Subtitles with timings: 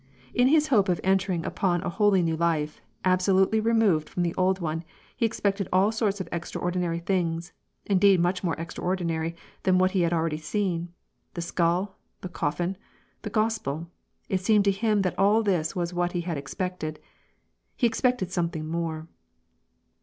[0.33, 4.57] In his hope of entering upon a wholly new life, absolutely removed from the old
[4.59, 4.83] one,
[5.15, 7.53] he expected all sorts of extraordinary things,
[7.85, 10.91] indeed much more extraordinary than what he had already seen.
[11.35, 12.77] The skull, the coffin,
[13.21, 13.91] the Gospel—
[14.27, 16.99] it seemed to him that all this was what he had expected:
[17.77, 19.07] he expected something more.